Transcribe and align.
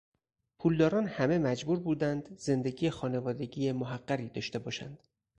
پولداران 0.59 1.07
هم 1.07 1.37
مجبور 1.37 1.79
بودند 1.79 2.37
زندگی 2.37 2.89
خانوادگی 2.89 3.71
محقری 3.71 4.29
داشته 4.29 4.59
باشند. 4.59 4.99